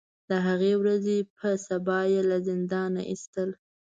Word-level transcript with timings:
د 0.29 0.31
هغې 0.47 0.73
ورځې 0.81 1.17
په 1.37 1.49
سبا 1.67 1.99
یې 2.11 2.21
له 2.29 2.37
زندان 2.47 2.89
نه 2.97 3.03
ایستل. 3.11 3.49